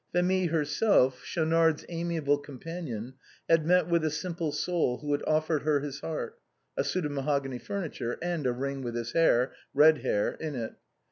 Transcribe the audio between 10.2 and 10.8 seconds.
in it.